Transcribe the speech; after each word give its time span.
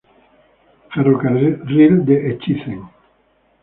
Ferrocarril 0.95 2.03
de 2.07 2.15
Echizen 2.31 2.81